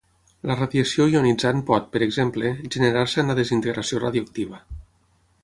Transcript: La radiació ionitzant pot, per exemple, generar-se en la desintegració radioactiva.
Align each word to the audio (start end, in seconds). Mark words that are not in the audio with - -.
La 0.51 0.53
radiació 0.59 1.05
ionitzant 1.11 1.61
pot, 1.67 1.85
per 1.97 2.01
exemple, 2.07 2.53
generar-se 2.77 3.23
en 3.25 3.31
la 3.33 3.37
desintegració 3.43 4.03
radioactiva. 4.07 4.65